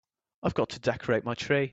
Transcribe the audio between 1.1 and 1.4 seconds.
my